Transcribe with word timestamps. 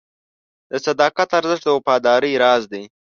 د 0.69 0.73
صداقت 0.85 1.29
ارزښت 1.39 1.63
د 1.65 1.69
وفادارۍ 1.77 2.33
راز 2.43 2.63
دی. 2.71 2.83